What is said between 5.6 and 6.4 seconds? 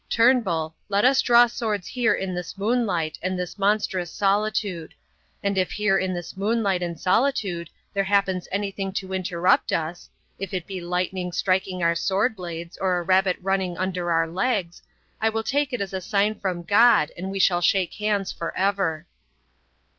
here in this